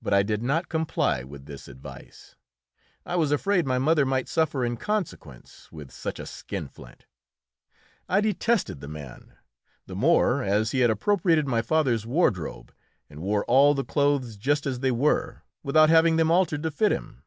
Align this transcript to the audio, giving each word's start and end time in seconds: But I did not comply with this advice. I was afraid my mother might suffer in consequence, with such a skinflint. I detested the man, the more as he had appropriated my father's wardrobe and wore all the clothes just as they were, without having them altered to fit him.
But 0.00 0.14
I 0.14 0.22
did 0.22 0.42
not 0.42 0.70
comply 0.70 1.22
with 1.22 1.44
this 1.44 1.68
advice. 1.68 2.34
I 3.04 3.16
was 3.16 3.30
afraid 3.30 3.66
my 3.66 3.78
mother 3.78 4.06
might 4.06 4.26
suffer 4.26 4.64
in 4.64 4.78
consequence, 4.78 5.70
with 5.70 5.90
such 5.90 6.18
a 6.18 6.24
skinflint. 6.24 7.04
I 8.08 8.22
detested 8.22 8.80
the 8.80 8.88
man, 8.88 9.36
the 9.84 9.94
more 9.94 10.42
as 10.42 10.70
he 10.70 10.80
had 10.80 10.88
appropriated 10.88 11.46
my 11.46 11.60
father's 11.60 12.06
wardrobe 12.06 12.72
and 13.10 13.20
wore 13.20 13.44
all 13.44 13.74
the 13.74 13.84
clothes 13.84 14.38
just 14.38 14.64
as 14.64 14.80
they 14.80 14.90
were, 14.92 15.42
without 15.62 15.90
having 15.90 16.16
them 16.16 16.30
altered 16.30 16.62
to 16.62 16.70
fit 16.70 16.90
him. 16.90 17.22